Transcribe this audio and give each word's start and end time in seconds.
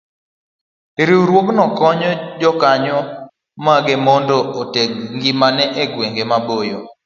Riwruogno 1.07 1.63
konyo 1.77 2.11
jokanyo 2.41 2.97
mage 3.65 3.95
mondo 4.05 4.37
oteg 4.61 4.89
ngimagi 5.15 5.65
e 5.81 5.83
gwenge 5.93 6.23
maboyo 6.31 6.79